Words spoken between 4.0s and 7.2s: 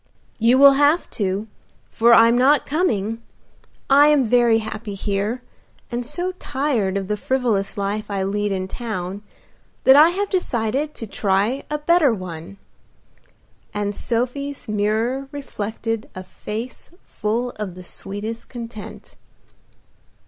am very happy here, and so tired of the